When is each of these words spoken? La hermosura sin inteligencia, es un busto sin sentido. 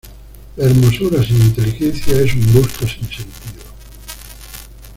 La 0.57 0.65
hermosura 0.65 1.23
sin 1.23 1.39
inteligencia, 1.43 2.19
es 2.21 2.33
un 2.33 2.51
busto 2.53 2.87
sin 2.87 3.03
sentido. 3.07 3.63